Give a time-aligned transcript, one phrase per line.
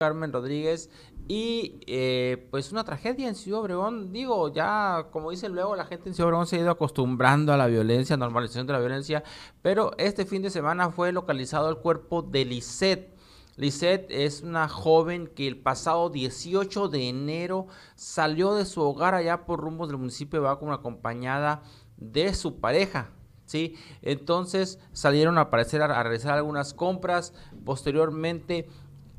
[0.00, 0.90] Carmen Rodríguez
[1.26, 6.08] y eh, pues una tragedia en Ciudad Obregón, digo, ya como dicen luego, la gente
[6.08, 9.24] en Ciudad Obregón se ha ido acostumbrando a la violencia, normalización de la violencia,
[9.60, 13.12] pero este fin de semana fue localizado el cuerpo de Lisette.
[13.56, 19.46] Lisette es una joven que el pasado 18 de enero salió de su hogar allá
[19.46, 21.62] por rumbos del municipio de Baco acompañada
[21.96, 23.10] de su pareja,
[23.46, 23.74] ¿sí?
[24.02, 27.34] Entonces salieron a aparecer a realizar algunas compras,
[27.64, 28.68] posteriormente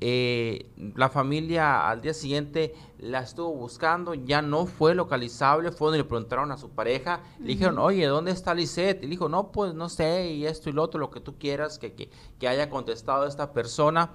[0.01, 5.97] eh, la familia al día siguiente la estuvo buscando, ya no fue localizable, fue donde
[5.99, 8.99] le preguntaron a su pareja, le dijeron, oye, ¿dónde está Lisette?
[9.03, 11.37] Y le dijo, no, pues no sé, y esto y lo otro, lo que tú
[11.37, 14.11] quieras que, que, haya contestado esta persona.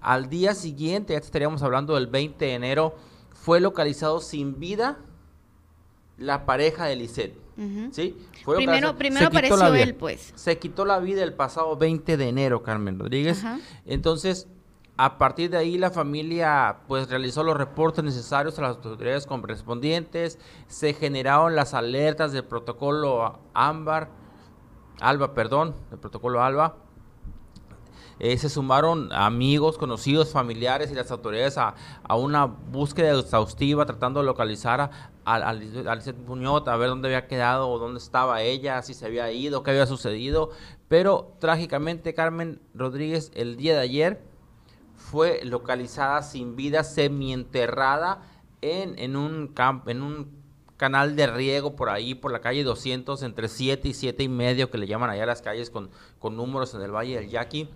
[0.00, 2.96] Al día siguiente, ya estaríamos hablando del 20 de enero,
[3.32, 4.98] fue localizado sin vida
[6.16, 7.38] la pareja de Lisette.
[7.90, 8.16] ¿Sí?
[8.46, 10.32] primero primero apareció él, pues.
[10.36, 13.42] Se quitó la vida el pasado 20 de enero, Carmen Rodríguez.
[13.84, 14.46] Entonces,
[14.98, 20.40] a partir de ahí la familia pues realizó los reportes necesarios a las autoridades correspondientes,
[20.66, 24.10] se generaron las alertas del protocolo AMBAR,
[25.00, 26.74] ALBA, perdón, del protocolo ALBA.
[28.18, 31.76] Eh, se sumaron amigos, conocidos, familiares y las autoridades a,
[32.16, 34.90] una búsqueda exhaustiva tratando de localizar a,
[35.24, 35.54] a,
[36.26, 39.70] Muñoz, a ver dónde había quedado o dónde estaba ella, si se había ido, qué
[39.70, 40.50] había sucedido.
[40.88, 44.37] Pero trágicamente Carmen Rodríguez el día de ayer
[44.98, 48.20] fue localizada sin vida, semienterrada
[48.60, 49.54] en, en, un
[49.86, 50.38] en un
[50.76, 54.70] canal de riego por ahí, por la calle 200, entre 7 y 7 y medio,
[54.70, 57.68] que le llaman allá las calles con, con números en el Valle del Yaqui.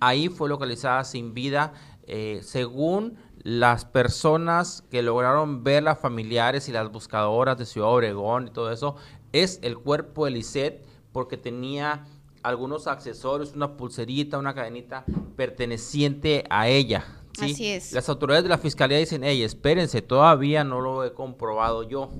[0.00, 1.74] Ahí fue localizada sin vida,
[2.06, 8.48] eh, según las personas que lograron ver las familiares y las buscadoras de Ciudad Obregón
[8.48, 8.96] y todo eso,
[9.32, 12.06] es el cuerpo de Lisette porque tenía
[12.42, 15.04] algunos accesorios, una pulserita, una cadenita
[15.36, 17.04] perteneciente a ella.
[17.38, 17.52] ¿sí?
[17.52, 17.92] Así es.
[17.92, 22.10] Las autoridades de la fiscalía dicen, hey, espérense, todavía no lo he comprobado yo,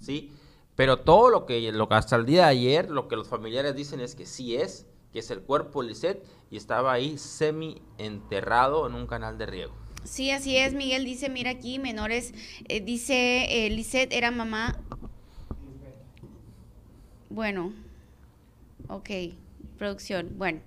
[0.00, 0.32] ¿sí?
[0.74, 3.74] Pero todo lo que, lo que hasta el día de ayer, lo que los familiares
[3.74, 7.80] dicen es que sí es, que es el cuerpo de Lisette y estaba ahí semi
[7.96, 9.74] enterrado en un canal de riego.
[10.04, 12.32] Sí, así es, Miguel dice, mira aquí, menores,
[12.68, 14.78] eh, dice, eh, Lisette era mamá.
[17.30, 17.72] Bueno,
[18.88, 19.10] ok.
[19.76, 20.38] Producción.
[20.38, 20.60] Bueno,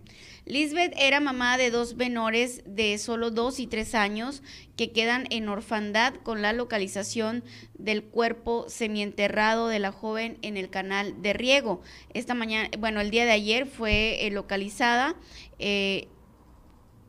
[0.45, 4.41] Lisbeth era mamá de dos menores de solo dos y tres años
[4.75, 7.43] que quedan en orfandad con la localización
[7.77, 11.81] del cuerpo semienterrado de la joven en el canal de riego.
[12.13, 15.15] Esta mañana, bueno, el día de ayer fue eh, localizada.
[15.59, 16.07] Eh,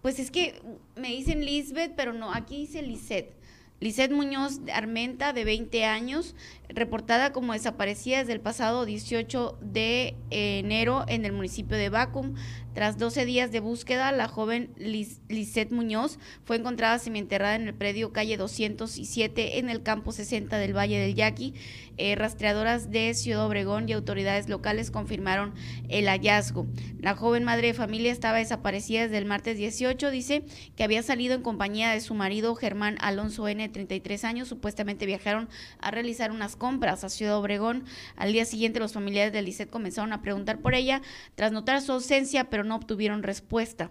[0.02, 0.60] pues es que
[0.96, 3.39] me dicen Lisbeth, pero no, aquí dice Lisette.
[3.80, 6.36] Lisette Muñoz Armenta, de 20 años,
[6.68, 12.34] reportada como desaparecida desde el pasado 18 de enero en el municipio de Bacum.
[12.80, 18.10] Tras 12 días de búsqueda, la joven Lisette Muñoz fue encontrada semienterrada en el predio
[18.10, 21.52] calle 207 en el campo 60 del Valle del Yaqui.
[21.98, 25.52] Eh, rastreadoras de Ciudad Obregón y autoridades locales confirmaron
[25.90, 26.66] el hallazgo.
[26.98, 30.10] La joven madre de familia estaba desaparecida desde el martes 18.
[30.10, 34.48] Dice que había salido en compañía de su marido Germán Alonso N, 33 años.
[34.48, 37.84] Supuestamente viajaron a realizar unas compras a Ciudad Obregón.
[38.16, 41.02] Al día siguiente los familiares de Lisette comenzaron a preguntar por ella
[41.34, 43.90] tras notar su ausencia, pero no obtuvieron respuesta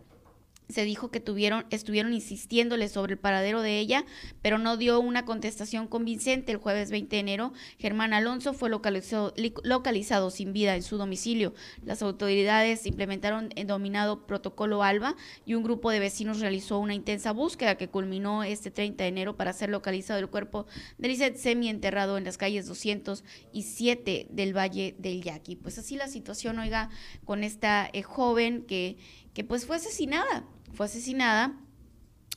[0.69, 4.05] se dijo que tuvieron, estuvieron insistiéndole sobre el paradero de ella,
[4.41, 6.51] pero no dio una contestación convincente.
[6.51, 11.55] El jueves 20 de enero, Germán Alonso fue localizado, localizado sin vida en su domicilio.
[11.83, 15.15] Las autoridades implementaron el dominado protocolo ALBA
[15.45, 19.35] y un grupo de vecinos realizó una intensa búsqueda que culminó este 30 de enero
[19.35, 20.67] para ser localizado el cuerpo
[20.99, 25.55] de Lizeth semi enterrado en las calles 207 del Valle del Yaqui.
[25.55, 26.89] Pues así la situación, oiga,
[27.25, 28.97] con esta eh, joven que,
[29.33, 31.53] que pues fue asesinada fue asesinada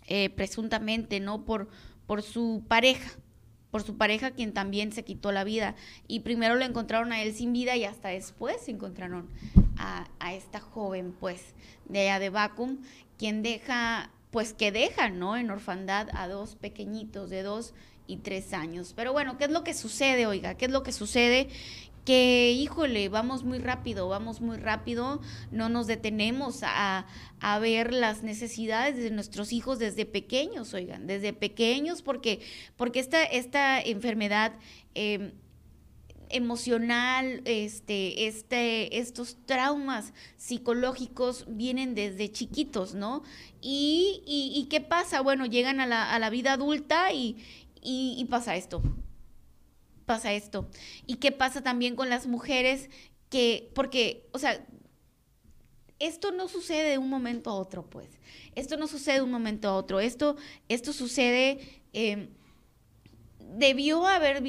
[0.07, 1.45] eh, presuntamente, ¿no?
[1.45, 1.69] Por,
[2.07, 3.11] por su pareja,
[3.71, 5.75] por su pareja quien también se quitó la vida.
[6.07, 9.29] Y primero lo encontraron a él sin vida y hasta después encontraron
[9.79, 11.55] a, esta joven, pues,
[11.89, 12.79] de allá de Bacum,
[13.19, 15.37] quien deja, pues que deja, ¿no?
[15.37, 17.75] En orfandad a dos pequeñitos de dos
[18.07, 18.93] y tres años.
[18.95, 20.55] Pero bueno, ¿qué es lo que sucede, oiga?
[20.55, 21.49] ¿Qué es lo que sucede?
[22.05, 25.21] Que, híjole, vamos muy rápido, vamos muy rápido,
[25.51, 27.07] no nos detenemos a,
[27.41, 32.41] a, ver las necesidades de nuestros hijos desde pequeños, oigan, desde pequeños, porque,
[32.77, 34.53] porque esta, esta enfermedad
[34.95, 35.33] em,
[36.31, 43.23] emocional, este, este, estos traumas psicológicos vienen desde chiquitos, ¿no?
[43.61, 45.21] Y, y, qué pasa?
[45.21, 47.37] Bueno, llegan a la, a la vida adulta y,
[47.81, 48.83] y pasa esto
[50.03, 50.69] pasa esto.
[51.07, 52.91] ¿Y qué pasa también con las mujeres
[53.31, 54.65] que, porque, o sea,
[55.99, 58.09] esto no sucede de un momento a otro, pues.
[58.55, 60.01] Esto no sucede de un momento a otro.
[60.01, 60.37] Esto,
[60.69, 61.61] esto sucede...
[61.93, 62.29] Em,
[63.55, 64.43] debió haber,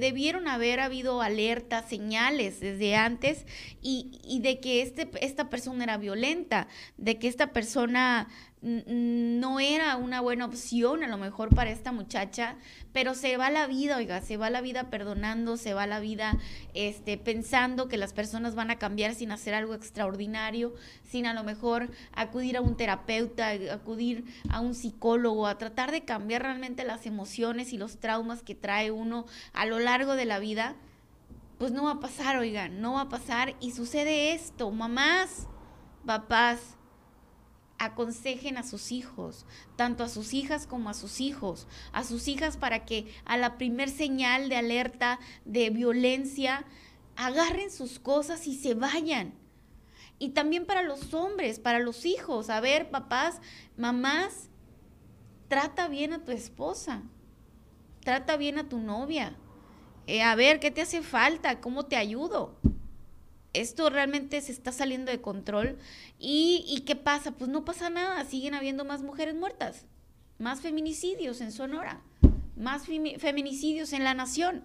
[0.00, 3.44] debieron haber habido alertas, señales desde antes
[3.82, 8.28] y, de que este, esta persona era violenta, de que esta persona
[8.62, 12.56] no era una buena opción a lo mejor para esta muchacha,
[12.92, 16.36] pero se va la vida, oiga, se va la vida perdonando, se va la vida
[16.74, 20.74] este, pensando que las personas van a cambiar sin hacer algo extraordinario,
[21.04, 26.04] sin a lo mejor acudir a un terapeuta, acudir a un psicólogo, a tratar de
[26.04, 29.24] cambiar realmente las emociones y los traumas que trae uno
[29.54, 30.76] a lo largo de la vida,
[31.56, 33.54] pues no va a pasar, oigan, no va a pasar.
[33.60, 35.46] Y sucede esto, mamás,
[36.04, 36.76] papás,
[37.80, 42.58] aconsejen a sus hijos, tanto a sus hijas como a sus hijos, a sus hijas
[42.58, 46.66] para que a la primer señal de alerta de violencia
[47.16, 49.32] agarren sus cosas y se vayan.
[50.18, 53.40] Y también para los hombres, para los hijos, a ver, papás,
[53.78, 54.50] mamás,
[55.48, 57.02] trata bien a tu esposa,
[58.04, 59.38] trata bien a tu novia,
[60.06, 61.62] eh, a ver, ¿qué te hace falta?
[61.62, 62.60] ¿Cómo te ayudo?
[63.52, 65.78] Esto realmente se está saliendo de control.
[66.18, 67.32] ¿Y, qué pasa?
[67.32, 69.86] Pues no pasa nada, siguen habiendo más mujeres muertas,
[70.38, 72.00] más feminicidios en Sonora,
[72.56, 74.62] más feminicidios en la nación.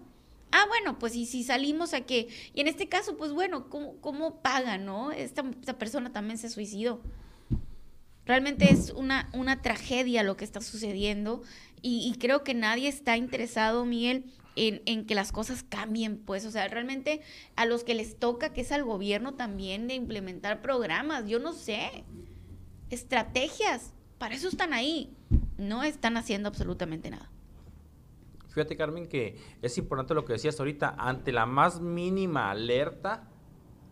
[0.52, 3.96] Ah, bueno, pues y si salimos a que, y en este caso, pues bueno, ¿cómo,
[4.00, 5.10] cómo paga, no?
[5.10, 5.42] Esta,
[5.78, 7.00] persona también se suicidó.
[8.24, 11.42] Realmente es una, una tragedia lo que está sucediendo
[11.82, 14.24] y, y creo que nadie está interesado, Miguel,
[14.56, 17.20] en, que las cosas cambien, pues, o sea, realmente
[17.54, 21.52] a los que les toca, que es al gobierno también, de implementar programas, yo no
[21.52, 22.04] sé,
[22.90, 25.14] estrategias, para eso están ahí,
[25.58, 27.30] no están haciendo absolutamente nada.
[28.48, 33.28] Fíjate, Carmen, que es importante lo que decías ahorita, ante la más mínima alerta,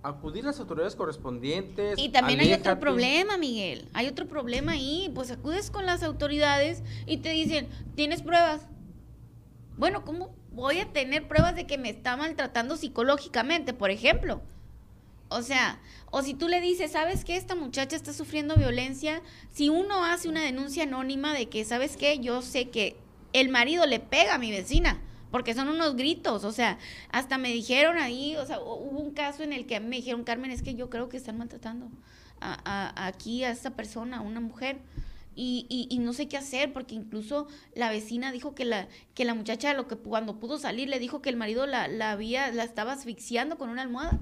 [0.03, 1.99] acudir a las autoridades correspondientes.
[1.99, 3.89] Y también hay otro problema, Miguel.
[3.93, 5.11] Hay otro problema ahí.
[5.15, 8.67] Pues acudes con las autoridades y te dicen, ¿tienes pruebas?
[9.77, 14.43] Bueno, ¿cómo voy a tener pruebas de que me está maltratando psicológicamente, por ejemplo?
[15.29, 15.81] O sea,
[16.11, 17.37] o si tú le dices, ¿sabes qué?
[17.37, 19.21] Esta muchacha está sufriendo violencia.
[19.51, 22.21] Si uno hace una denuncia anónima de que, ¿sabes qué?
[22.21, 22.97] Yo sé que
[23.33, 25.01] el marido le pega a mi vecina,
[25.33, 26.45] porque son unos gritos.
[26.45, 26.79] O sea,
[27.11, 30.53] hasta me dijeron ahí, o sea, hubo un caso en el que me dijeron, Carmen,
[30.53, 31.89] es que yo creo que están maltratando
[32.41, 34.79] a, aquí a esta persona, a una mujer.
[35.37, 39.35] Y, y, no sé qué hacer porque incluso la vecina dijo que la, que la
[39.35, 42.63] muchacha lo que cuando pudo salir le dijo que el marido la, la había, la
[42.63, 44.21] estaba asfixiando con una almohada.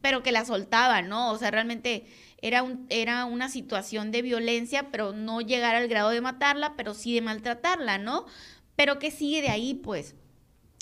[0.00, 1.30] Pero que la soltaba, ¿no?
[1.30, 2.06] O sea, realmente
[2.40, 6.94] era, un, era una situación de violencia, pero no llegar al grado de matarla, pero
[6.94, 8.26] sí de maltratarla, ¿no?
[8.76, 10.14] Pero que sigue de ahí, pues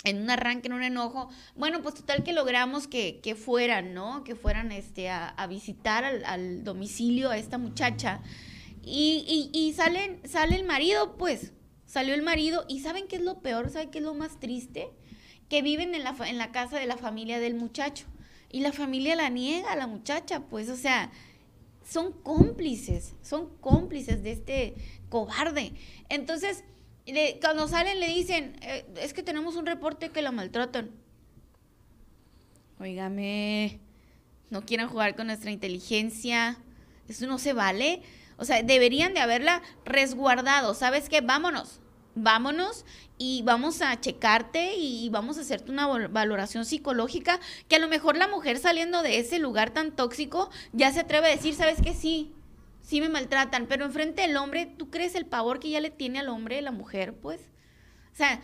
[0.03, 4.23] en un arranque, en un enojo, bueno, pues total que logramos que, que fueran, ¿no?
[4.23, 8.21] Que fueran este, a, a visitar al, al, domicilio a esta muchacha.
[8.89, 11.51] Y, y, salen, sale el marido, pues,
[11.85, 13.69] salió el marido y ¿saben qué es lo peor?
[13.69, 14.89] ¿Saben qué es lo más triste?
[15.49, 18.05] Que viven en la, en la casa de la familia del muchacho
[18.49, 21.11] y la familia la niega a la muchacha, pues, o sea,
[21.83, 24.75] son cómplices, son cómplices de este
[25.09, 25.73] cobarde.
[26.09, 26.63] Entonces,
[27.41, 30.91] cuando salen le dicen, eh, es que tenemos un reporte que la maltratan.
[32.79, 33.79] Óigame,
[34.49, 36.57] no quieran jugar con nuestra inteligencia,
[37.07, 38.01] eso no se vale.
[38.37, 40.73] O sea, deberían de haberla resguardado.
[40.73, 41.21] ¿Sabes qué?
[41.21, 41.81] Vámonos.
[42.15, 42.85] Vámonos
[43.19, 48.17] y vamos a checarte y vamos a hacerte una valoración psicológica que a lo mejor
[48.17, 51.93] la mujer saliendo de ese lugar tan tóxico ya se atreve a decir, ¿sabes qué?
[51.93, 52.33] Sí,
[52.81, 56.19] sí me maltratan, pero enfrente del hombre, ¿tú crees el pavor que ya le tiene
[56.19, 57.13] al hombre la mujer?
[57.13, 57.39] Pues,
[58.13, 58.41] o sea,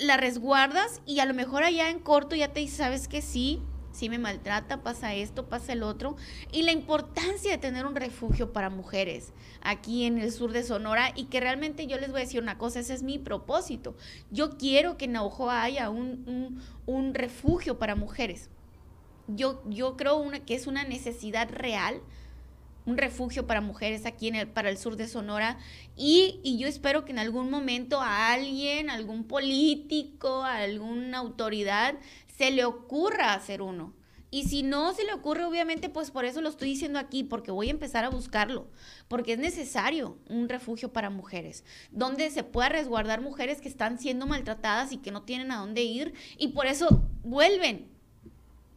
[0.00, 3.22] la resguardas y a lo mejor allá en corto ya te dice, ¿sabes qué?
[3.22, 3.62] Sí,
[3.98, 6.14] si me maltrata, pasa esto, pasa el otro.
[6.52, 11.10] Y la importancia de tener un refugio para mujeres aquí en el sur de Sonora
[11.16, 13.96] y que realmente yo les voy a decir una cosa, ese es mi propósito.
[14.30, 18.50] Yo quiero que en Naujoa haya un, un, refugio para mujeres.
[19.26, 22.00] Yo, yo creo que es una necesidad real
[22.86, 25.58] un refugio para mujeres aquí en el, para el sur de Sonora
[25.94, 31.96] y, y, yo espero que en algún momento a alguien, algún político, alguna autoridad
[32.38, 33.92] se le ocurra hacer uno.
[34.30, 37.50] Y si no se le ocurre, obviamente, pues por eso lo estoy diciendo aquí, porque
[37.50, 38.68] voy a empezar a buscarlo,
[39.08, 44.26] porque es necesario un refugio para mujeres, donde se pueda resguardar mujeres que están siendo
[44.26, 47.88] maltratadas y que no tienen a dónde ir, y por eso vuelven.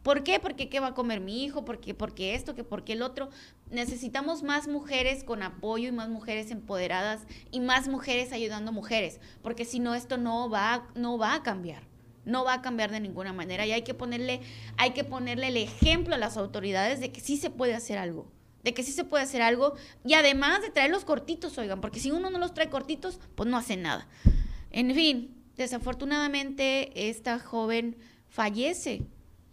[0.02, 0.40] ¿Por qué?
[0.40, 3.28] Porque qué va a comer mi hijo, porque, porque esto, que porque el otro.
[3.70, 9.20] Necesitamos más mujeres con apoyo y más mujeres empoderadas y más mujeres ayudando a mujeres,
[9.42, 11.91] porque si no, esto no va, no va a cambiar
[12.24, 14.40] No va a cambiar de ninguna manera y hay que ponerle,
[14.76, 18.30] hay que ponerle el ejemplo a las autoridades de que sí se puede hacer algo
[18.62, 19.74] de que sí se puede hacer algo
[20.04, 23.48] y además de traer los cortitos, oigan, porque si uno no los trae cortitos, pues
[23.48, 24.06] no hace nada.
[24.70, 27.96] En fin, desafortunadamente esta joven
[28.28, 29.02] fallece.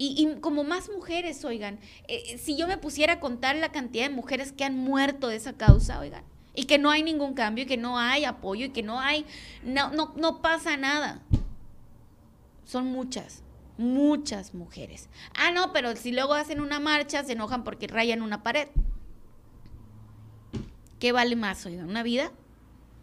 [0.02, 4.16] Y, como más mujeres, oigan, eh, si yo me pusiera a contar la cantidad de
[4.16, 6.24] mujeres que han muerto de esa causa, oigan,
[6.56, 9.26] y que no hay ningún cambio, y que no hay apoyo, y que no hay,
[9.62, 11.22] no, no, no pasa nada.
[12.70, 13.42] Son muchas,
[13.80, 15.10] muchas mujeres.
[15.34, 18.68] Ah, no, pero si luego hacen una marcha, se enojan porque rayan una pared.
[21.00, 21.90] ¿Qué vale más, oigan?
[21.90, 22.32] ¿Una vida?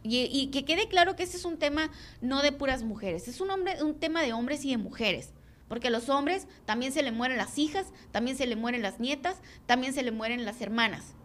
[0.05, 3.51] Y, que quede claro que ese es un tema no de puras mujeres, es un,
[3.51, 5.33] hombre, un tema de hombres y de mujeres.
[5.67, 9.01] Porque a los hombres también se le mueren las hijas, también se le mueren las
[9.01, 11.17] nietas, también se le mueren las hermanas.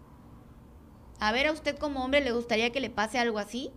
[1.20, 3.70] A ver, a usted como hombre le gustaría que le pase algo así.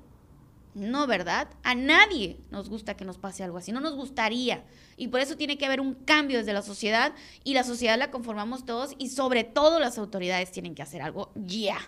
[0.74, 1.48] No, ¿verdad?
[1.62, 4.64] A nadie nos gusta que nos pase algo así, no nos gustaría.
[4.96, 7.12] Y por eso tiene que haber un cambio desde la sociedad
[7.44, 11.30] y la sociedad la conformamos todos y sobre todo las autoridades tienen que hacer algo
[11.36, 11.78] ya.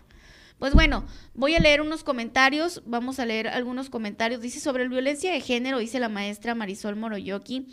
[0.59, 4.41] Pues bueno, voy a leer unos comentarios, vamos a leer algunos comentarios.
[4.41, 7.67] Dice sobre violencia de género, dice la maestra Marisol Moroyoki.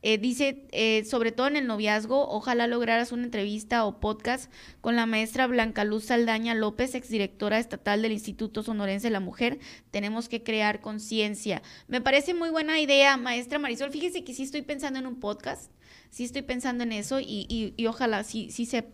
[0.00, 4.96] Eh, dice, eh, sobre todo en el noviazgo, ojalá lograras una entrevista o podcast con
[4.96, 9.58] la maestra Blanca Luz Saldaña López, exdirectora estatal del Instituto Sonorense de la Mujer.
[9.90, 11.60] Tenemos que crear conciencia.
[11.88, 13.90] Me parece muy buena idea, maestra Marisol.
[13.90, 15.70] Fíjese que sí estoy pensando en un podcast,
[16.08, 18.86] sí estoy pensando en eso y, y ojalá sí, sí se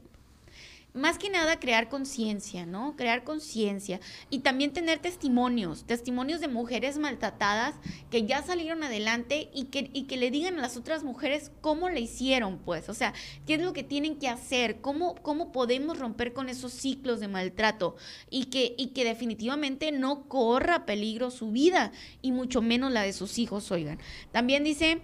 [0.97, 2.97] más que nada crear conciencia, ¿no?
[2.97, 4.01] Crear conciencia
[4.31, 7.75] y también tener testimonios, testimonios de mujeres maltratadas
[8.11, 11.89] que ya salieron adelante y que, y que le digan a las otras mujeres cómo
[11.89, 13.13] le hicieron, pues, o sea,
[13.47, 17.29] qué es lo que tienen que hacer, cómo, cómo podemos romper con esos ciclos de
[17.29, 17.97] maltrato
[18.31, 23.13] y que, y que definitivamente no corra peligro su vida y mucho menos la de
[23.13, 23.99] sus hijos, oigan.
[24.33, 25.03] También dice...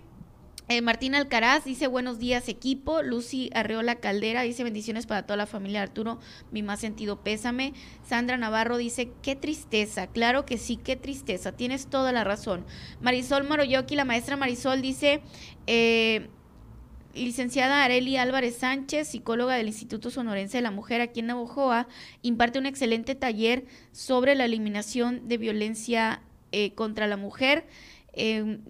[0.68, 3.02] Eh, Martín Alcaraz dice buenos días equipo.
[3.02, 6.18] Lucy Arreola Caldera dice bendiciones para toda la familia Arturo.
[6.50, 7.74] Mi más sentido pésame.
[8.04, 10.06] Sandra Navarro dice qué tristeza.
[10.06, 11.52] Claro que sí, qué tristeza.
[11.52, 12.64] Tienes toda la razón.
[13.00, 15.22] Marisol Maroyoki, la maestra Marisol dice...
[15.66, 16.28] Eh,
[17.14, 21.86] licenciada Areli Álvarez Sánchez, psicóloga del Instituto Sonorense de la Mujer aquí en Navojoa,
[22.22, 27.66] imparte un excelente taller sobre la eliminación de violencia eh, contra la mujer.
[28.14, 28.60] Eh,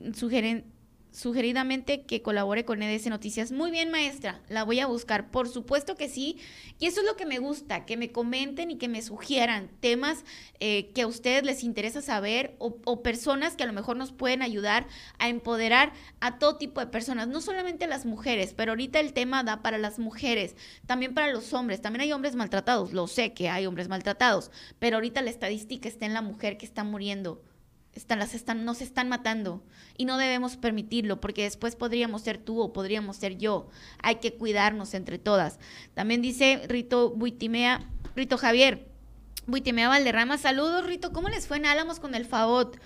[1.12, 3.52] sugeridamente que colabore con EDS Noticias.
[3.52, 5.30] Muy bien, maestra, la voy a buscar.
[5.30, 6.38] Por supuesto que sí.
[6.78, 10.24] Y eso es lo que me gusta, que me comenten y que me sugieran temas
[10.58, 14.42] eh, que a ustedes les interesa saber o, personas que a lo mejor nos pueden
[14.42, 14.86] ayudar
[15.18, 19.44] a empoderar a todo tipo de personas, no solamente las mujeres, pero ahorita el tema
[19.44, 21.82] da para las mujeres, también para los hombres.
[21.82, 26.06] También hay hombres maltratados, lo sé que hay hombres maltratados, pero ahorita la estadística está
[26.06, 27.42] en la mujer que está muriendo
[27.94, 29.62] están, las están, nos están matando
[29.96, 33.68] y no debemos permitirlo porque después podríamos ser tú o podríamos ser yo.
[34.02, 35.58] Hay que cuidarnos entre todas.
[35.94, 38.88] También dice Rito Buitimea, Rito Javier,
[39.46, 42.78] Buitimea Valderrama, saludos Rito, ¿cómo les fue en Álamos con el FAOT?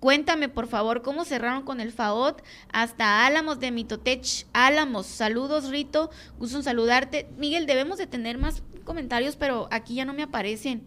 [0.00, 4.46] Cuéntame, por favor, cómo cerraron con el FAOT hasta Álamos de Mitotech.
[4.52, 6.10] Álamos, saludos, Rito.
[6.38, 7.28] Gusto en saludarte.
[7.36, 10.86] Miguel, debemos de tener más comentarios, pero aquí ya no me aparecen.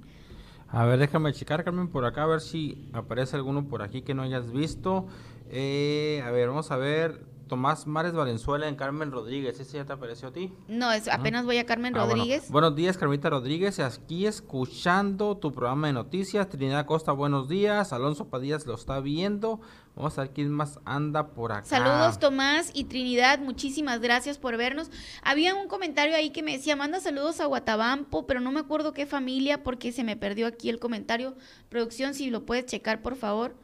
[0.73, 4.13] A ver, déjame checar, Carmen, por acá, a ver si aparece alguno por aquí que
[4.13, 5.05] no hayas visto.
[5.49, 7.25] Eh, a ver, vamos a ver.
[7.51, 9.59] Tomás Mares Valenzuela en Carmen Rodríguez.
[9.59, 10.53] ¿Ese ya te apareció a ti?
[10.69, 12.49] No, es, apenas voy a Carmen ah, Rodríguez.
[12.49, 13.77] Buenos días, Carmita Rodríguez.
[13.81, 16.47] Aquí escuchando tu programa de noticias.
[16.47, 17.91] Trinidad Costa, buenos días.
[17.91, 19.59] Alonso Padillas lo está viendo.
[19.97, 21.65] Vamos a ver quién más anda por acá.
[21.65, 24.89] Saludos Tomás y Trinidad, muchísimas gracias por vernos.
[25.21, 28.93] Había un comentario ahí que me decía, manda saludos a Guatabampo, pero no me acuerdo
[28.93, 31.35] qué familia porque se me perdió aquí el comentario.
[31.67, 33.57] Producción, si lo puedes checar, por favor.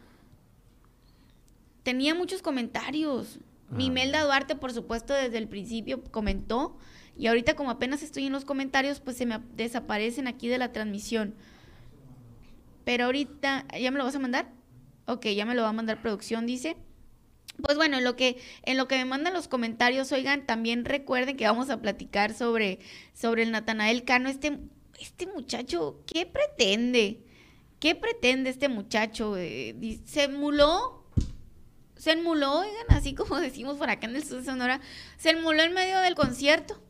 [1.84, 3.40] Tenía muchos comentarios.
[3.70, 6.78] Mi Melda Duarte, por supuesto, desde el principio comentó.
[7.18, 10.72] Y ahorita como apenas estoy en los comentarios, pues se me desaparecen aquí de la
[10.72, 11.36] transmisión.
[12.86, 14.52] Pero ahorita, ¿ya me lo vas a mandar?
[15.06, 16.78] Ok, ya me lo va a mandar producción, dice.
[17.62, 21.36] Pues bueno, en lo que, en lo que me mandan los comentarios, oigan, también recuerden
[21.36, 22.80] que vamos a platicar sobre,
[23.14, 24.30] sobre el Natanael Cano.
[24.30, 24.60] Este,
[25.00, 27.24] este muchacho, ¿qué pretende?
[27.80, 29.36] ¿Qué pretende este muchacho?
[29.38, 30.97] Eh, se emuló
[31.98, 34.82] se enmuló, oigan, así como decimos por acá en el sur de Sonora,
[35.18, 36.82] se enmuló en medio del concierto.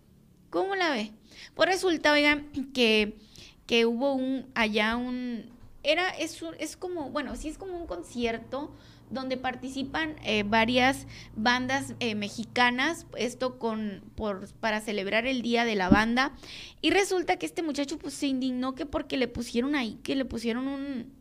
[0.50, 1.12] ¿Cómo la ve?
[1.56, 3.18] Pues resulta, oigan, que,
[3.66, 5.52] que hubo un, allá un,
[5.84, 8.74] era, es, es como, bueno, sí es como un concierto
[9.10, 15.76] donde participan eh, varias bandas eh, mexicanas, esto con, por, para celebrar el Día de
[15.76, 16.34] la Banda,
[16.82, 20.26] y resulta que este muchacho pues se indignó que porque le pusieron ahí, que le
[20.26, 21.17] pusieron un,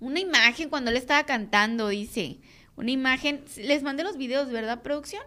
[0.00, 2.38] una imagen cuando él estaba cantando, dice.
[2.76, 3.44] una imagen.
[3.56, 5.22] Les mandé los videos, ¿verdad, producción?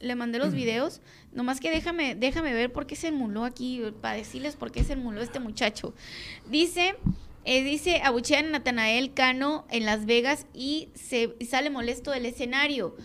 [0.00, 1.00] Le mandé los videos.
[1.32, 4.92] Nomás que déjame, déjame ver por qué se emuló aquí, para decirles por qué se
[4.92, 5.94] emuló este muchacho.
[6.48, 6.96] Dice,
[7.44, 12.26] eh, dice, abuchean a Natanael Cano en Las Vegas y se y sale molesto del
[12.26, 12.96] escenario.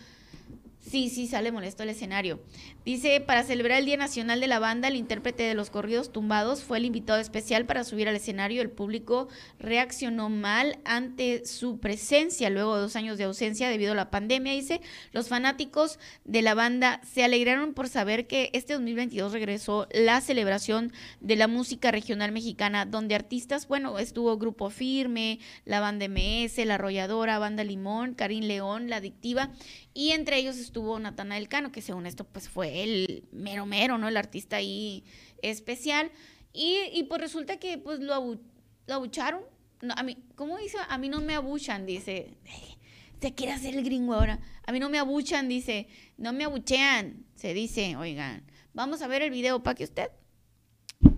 [0.80, 2.42] Sí, sí, sale molesto el escenario.
[2.90, 6.64] Dice, para celebrar el Día Nacional de la Banda, el intérprete de los corridos tumbados
[6.64, 8.64] fue el invitado especial para subir al escenario.
[8.64, 9.28] El público
[9.60, 14.54] reaccionó mal ante su presencia luego de dos años de ausencia debido a la pandemia.
[14.54, 14.82] Dice,
[15.12, 20.92] los fanáticos de la banda se alegraron por saber que este 2022 regresó la celebración
[21.20, 26.74] de la música regional mexicana, donde artistas, bueno, estuvo Grupo Firme, la banda MS, La
[26.74, 29.52] Arrolladora, Banda Limón, Karim León, La Adictiva,
[29.94, 34.08] y entre ellos estuvo Natanael Cano, que según esto pues fue el mero mero, ¿no?
[34.08, 35.04] El artista ahí
[35.42, 36.12] especial.
[36.54, 38.40] Y, pues resulta que pues lo,
[38.88, 39.42] lo abucharon.
[39.82, 40.78] No, a mí, ¿cómo dice?
[40.90, 42.38] A mí no me abuchan, dice.
[43.22, 44.40] Se quiere hacer el gringo ahora.
[44.66, 45.88] A mí no me abuchan, dice.
[46.18, 47.98] No me abuchean, se dice.
[47.98, 50.10] Oigan, vamos a ver el video para que usted.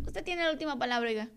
[0.08, 1.30] Usted tiene la última palabra, oiga.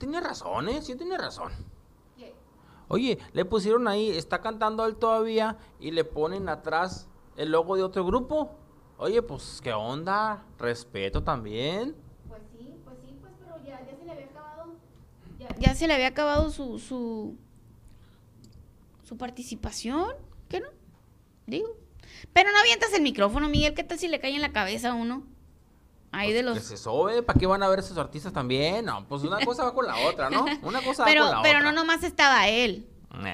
[0.00, 0.82] Tiene razón, ¿eh?
[0.82, 1.52] Sí tiene razón.
[2.88, 7.84] Oye, le pusieron ahí, está cantando él todavía y le ponen atrás el logo de
[7.84, 8.50] otro grupo.
[8.98, 10.44] Oye, pues, ¿qué onda?
[10.58, 11.94] Respeto también.
[12.26, 14.72] Pues sí, pues sí, pues, pero ya, se le había acabado.
[15.60, 17.36] Ya, se le había acabado su, su,
[19.04, 20.14] su participación.
[20.48, 20.66] ¿Qué no?
[21.46, 21.68] Digo.
[22.32, 23.74] Pero no avientas el micrófono, Miguel.
[23.74, 25.22] ¿Qué tal si le cae en la cabeza a uno?
[26.12, 26.58] Ahí pues de los...
[26.58, 28.84] Que se sobe, ¿para qué van a ver esos artistas también?
[28.84, 30.44] No, pues una cosa va con la otra, ¿no?
[30.62, 31.60] Una cosa pero, va con la pero otra.
[31.60, 32.86] Pero no nomás estaba él,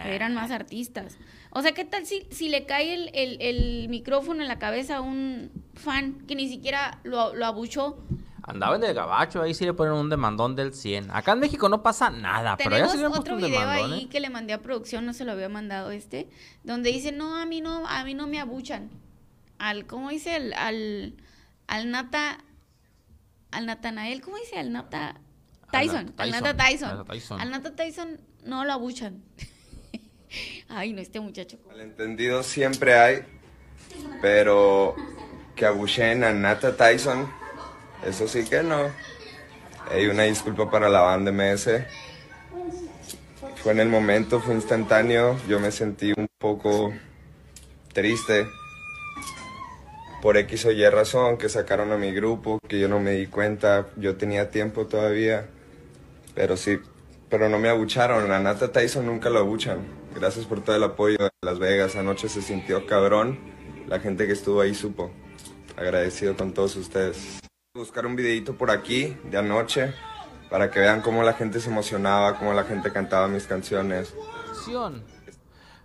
[0.04, 1.16] eran más artistas.
[1.50, 4.96] O sea, ¿qué tal si, si le cae el, el, el, micrófono en la cabeza
[4.96, 7.96] a un fan que ni siquiera lo, lo abuchó?
[8.42, 11.10] Andaba en el gabacho, ahí sí le ponen un demandón del 100.
[11.10, 14.08] Acá en México no pasa nada, pero ya se le otro video ahí ¿eh?
[14.08, 16.28] que le mandé a producción, no se lo había mandado este,
[16.62, 18.90] donde dice, no, a mí no, a mí no me abuchan.
[19.58, 20.36] Al, ¿cómo dice?
[20.36, 21.14] Al, al,
[21.66, 22.38] al nata
[23.50, 24.58] al Natanael, ¿cómo dice?
[24.58, 25.20] Al Nata
[25.70, 26.14] Tyson.
[26.16, 27.40] Al Nata Tyson.
[27.40, 29.22] Al Nata Tyson no lo abuchan.
[30.68, 31.58] Ay, no, este muchacho.
[31.78, 33.24] entendido siempre hay,
[34.20, 34.94] pero
[35.54, 37.30] que abuchen a Nata Tyson,
[38.04, 38.90] eso sí que no.
[39.90, 41.84] Hay una disculpa para la banda MS.
[43.62, 45.38] Fue en el momento, fue instantáneo.
[45.48, 46.92] Yo me sentí un poco
[47.92, 48.46] triste
[50.26, 53.28] por X o Y razón que sacaron a mi grupo, que yo no me di
[53.28, 55.46] cuenta, yo tenía tiempo todavía,
[56.34, 56.80] pero sí,
[57.28, 59.86] pero no me abucharon, a Nata Tyson nunca lo abuchan.
[60.16, 63.38] Gracias por todo el apoyo de Las Vegas, anoche se sintió cabrón,
[63.86, 65.12] la gente que estuvo ahí supo.
[65.76, 67.38] Agradecido con todos ustedes.
[67.76, 69.94] Buscar un videito por aquí de anoche
[70.50, 74.12] para que vean cómo la gente se emocionaba, cómo la gente cantaba mis canciones.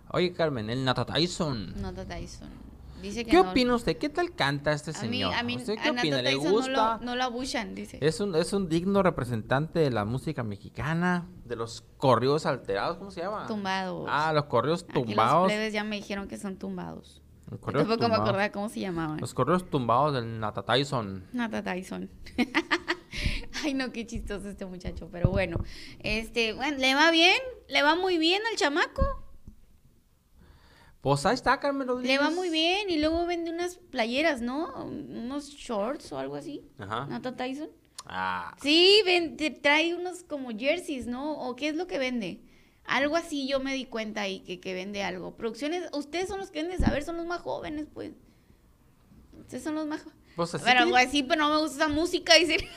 [0.08, 1.80] Oye Carmen, el Nata Tyson.
[1.80, 2.61] Nata Tyson.
[3.02, 3.96] ¿Qué opina usted?
[3.98, 5.34] ¿Qué tal canta este señor?
[5.34, 6.22] A mí, ¿Usted qué opina?
[6.22, 6.98] ¿Le gusta?
[7.02, 7.98] No lo, abuchan, dice.
[8.00, 13.10] Es un, es un digno representante de la música mexicana, de los corridos alterados, ¿cómo
[13.10, 13.46] se llama?
[13.46, 14.06] Tumbados.
[14.08, 15.50] Ah, los corridos tumbados.
[15.50, 17.22] Aquí los ya me dijeron que son tumbados.
[17.50, 19.20] Los Tampoco me acordaba cómo se llamaban.
[19.20, 21.26] Los corridos tumbados del Nata Tyson.
[21.32, 22.08] Nata Tyson.
[23.64, 25.08] Ay, no, qué chistoso este muchacho.
[25.12, 25.58] Pero bueno,
[26.00, 27.36] este, bueno, ¿le va bien?
[27.68, 29.21] ¿Le va muy bien al chamaco?
[31.02, 32.16] Pues ahí está, Carmen Rodríguez.
[32.16, 34.72] Le va muy bien y luego vende unas playeras, ¿no?
[34.84, 36.64] Unos shorts o algo así.
[36.78, 37.06] Ajá.
[37.06, 37.70] ¿Nata Tyson?
[38.06, 38.56] Ah.
[38.62, 41.32] Sí, vende, trae unos como jerseys, ¿no?
[41.40, 42.40] ¿O qué es lo que vende?
[42.84, 45.36] Algo así yo me di cuenta ahí que, que vende algo.
[45.36, 48.12] Producciones, ustedes son los que venden saber, son los más jóvenes, pues.
[49.40, 50.21] Ustedes son los más jóvenes.
[50.36, 52.56] Pues así pero sí, pero no me gusta esa música, dice.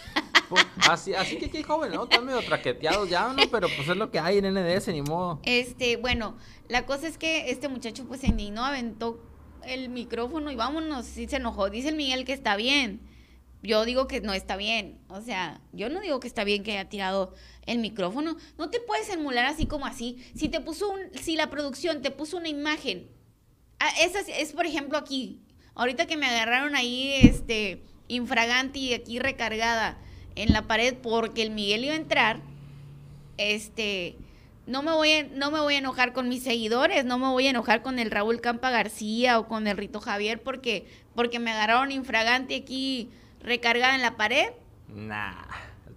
[0.47, 2.03] Pues, así, así que qué joven, ¿no?
[2.03, 3.49] Están medio traqueteados ya, ¿no?
[3.49, 5.39] Pero pues es lo que hay en NDS, ni modo.
[5.41, 6.37] Este, bueno,
[6.67, 9.19] la cosa es que este muchacho pues se indignó, aventó
[9.65, 11.69] el micrófono y vámonos, sí se enojó.
[11.69, 13.01] Dice el Miguel que está bien.
[13.63, 14.99] Yo digo que no está bien.
[15.07, 17.33] O sea, yo no digo que está bien que haya tirado
[17.65, 18.37] el micrófono.
[18.57, 20.23] No te puedes emular así como así.
[20.35, 23.09] Si te puso un, si la producción te puso una imagen,
[23.79, 25.41] ah, esa es, es por ejemplo aquí.
[25.75, 29.97] Ahorita que me agarraron ahí, este, infragante y aquí recargada
[30.35, 32.39] en la pared porque el Miguel iba a entrar,
[33.37, 34.17] este,
[34.67, 37.47] no me, voy a, no me voy a enojar con mis seguidores, no me voy
[37.47, 41.51] a enojar con el Raúl Campa García o con el Rito Javier porque, porque me
[41.51, 43.09] agarraron infragante aquí
[43.41, 44.49] recargada en la pared.
[44.87, 45.43] Nah.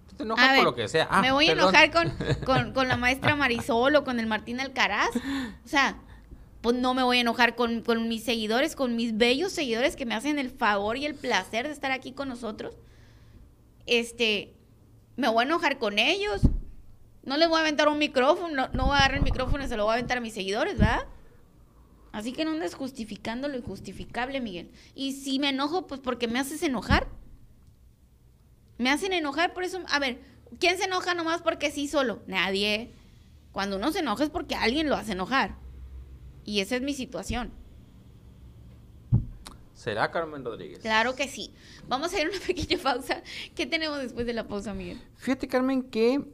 [0.09, 1.07] Tú te enojas por lo que sea.
[1.09, 2.13] Ah, me voy a enojar con,
[2.45, 5.15] con, con, la maestra Marisol o con el Martín Alcaraz.
[5.15, 5.97] O sea,
[6.61, 10.05] pues no me voy a enojar con, con mis seguidores, con mis bellos seguidores que
[10.05, 12.75] me hacen el favor y el placer de estar aquí con nosotros.
[13.85, 14.53] Este,
[15.15, 16.41] me voy a enojar con ellos
[17.23, 19.77] no les voy a aventar un micrófono, no, voy a agarrar el micrófono y se
[19.77, 21.05] lo voy a aventar a mis seguidores, ¿verdad?
[22.11, 24.71] Así que no andes justificando lo injustificable, Miguel.
[24.95, 27.07] Y si me enojo, pues porque me haces enojar.
[28.79, 30.21] Me hacen enojar, por eso, a ver,
[30.59, 32.23] ¿quién se enoja nomás porque sí solo?
[32.25, 32.93] Nadie.
[33.51, 35.55] Cuando uno se enoja es porque alguien lo hace enojar.
[36.49, 37.51] Y esa es mi situación.
[39.75, 40.79] ¿Será Carmen Rodríguez?
[40.79, 41.53] Claro que sí.
[41.87, 43.21] Vamos a hacer una pequeña pausa.
[43.53, 44.99] ¿Qué tenemos después de la pausa, Miguel?
[45.17, 46.25] Fíjate, Carmen, que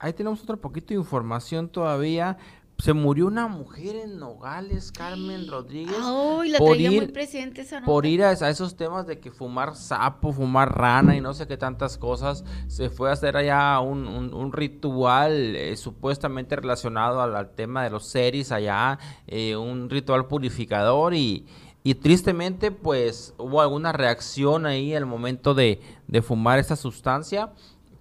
[0.00, 2.38] ahí tenemos otro poquito de información todavía.
[2.78, 5.96] Se murió una mujer en Nogales, Carmen Rodríguez.
[5.98, 9.74] Ay, la por ir, muy presente esa Por ir a, esos temas de que fumar
[9.74, 12.44] sapo, fumar rana y no sé qué tantas cosas.
[12.68, 18.52] Se fue a hacer allá un, ritual eh, supuestamente relacionado al, tema de los seres
[18.52, 18.98] allá.
[19.26, 21.46] Eh, un ritual purificador y,
[21.82, 27.52] y tristemente pues hubo alguna reacción ahí al momento de, de fumar esta sustancia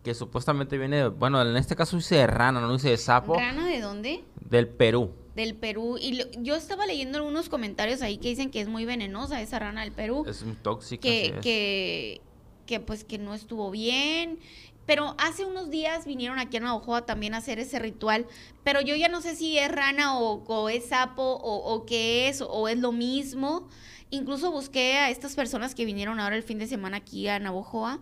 [0.05, 3.33] que supuestamente viene, bueno, en este caso dice de rana, no dice de sapo.
[3.33, 4.23] ¿Rana de dónde?
[4.39, 5.09] Del Perú.
[5.35, 5.97] Del Perú.
[5.99, 9.81] Y yo estaba leyendo algunos comentarios ahí que dicen que es muy venenosa esa rana
[9.81, 10.23] del Perú.
[10.27, 11.01] Es muy tóxica.
[11.01, 12.21] Que, que,
[12.67, 14.37] que pues que no estuvo bien.
[14.85, 18.27] Pero hace unos días vinieron aquí a Navajoa también a hacer ese ritual.
[18.63, 22.43] Pero yo ya no sé si es rana o, es sapo o, o qué es,
[22.47, 23.67] o es lo mismo.
[24.11, 27.99] Incluso busqué a estas personas que vinieron ahora el fin de semana aquí a Navajoa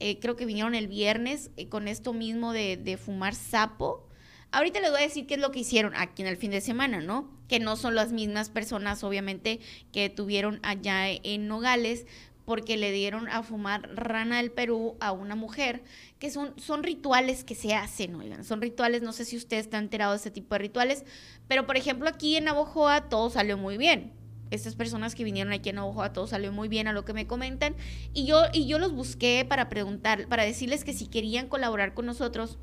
[0.00, 4.08] eh, creo que vinieron el viernes eh, con esto mismo de, fumar sapo.
[4.50, 6.60] Ahorita les voy a decir qué es lo que hicieron aquí en el fin de
[6.60, 7.30] semana, ¿no?
[7.48, 9.60] Que no son las mismas personas, obviamente,
[9.92, 12.06] que tuvieron allá en Nogales,
[12.44, 15.82] porque le dieron a fumar rana del Perú a una mujer,
[16.18, 19.78] que son, son rituales que se hacen, oigan, son rituales, no sé si usted está
[19.78, 21.04] enterado de ese tipo de rituales,
[21.48, 24.12] pero por ejemplo aquí en Navojoa todo salió muy bien,
[24.50, 27.26] estas personas que vinieron aquí en a todo salió muy bien a lo que me
[27.26, 27.74] comentan.
[28.12, 32.06] Y yo, y yo los busqué para preguntar, para decirles que si querían colaborar con
[32.06, 32.58] nosotros,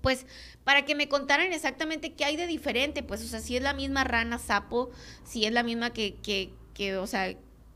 [0.00, 0.26] pues
[0.64, 3.72] para que me contaran exactamente qué hay de diferente, pues, o sea, si es la
[3.72, 4.90] misma rana sapo,
[5.24, 7.34] si es la misma que, que, que o sea,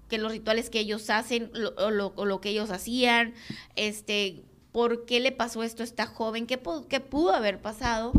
[0.08, 3.34] que los rituales que ellos hacen o lo, lo, que ellos hacían,
[3.74, 8.12] este, por qué le pasó esto a esta joven, qué, qué pudo haber pasado,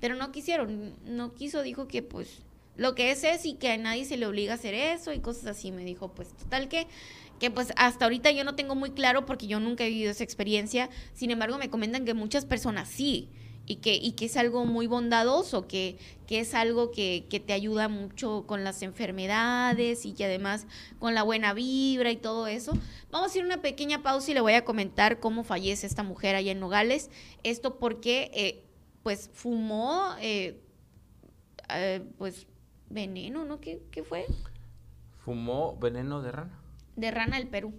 [0.00, 2.42] pero no quisieron, no quiso, dijo que pues
[2.76, 5.20] lo que es es y que a nadie se le obliga a hacer eso y
[5.20, 5.72] cosas así.
[5.72, 6.86] Me dijo, pues total que,
[7.38, 10.24] que pues hasta ahorita yo no tengo muy claro porque yo nunca he vivido esa
[10.24, 10.88] experiencia.
[11.12, 13.28] Sin embargo, me comentan que muchas personas sí
[13.66, 17.52] y que, y que es algo muy bondadoso, que, que es algo que, que, te
[17.52, 20.66] ayuda mucho con las enfermedades y que además
[20.98, 22.72] con la buena vibra y todo eso.
[23.10, 26.34] Vamos a a una pequeña pausa y le voy a comentar cómo fallece esta mujer
[26.34, 27.10] allá en Nogales.
[27.44, 28.64] Esto porque eh,
[29.02, 30.60] pues fumó, eh,
[31.70, 32.46] eh, pues
[32.92, 33.60] veneno, ¿no?
[33.60, 34.26] ¿Qué, ¿Qué, fue?
[35.24, 36.58] Fumó veneno de rana.
[36.96, 37.72] De rana del Perú.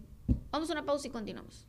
[0.51, 1.67] Vamos a una pausa y continuamos.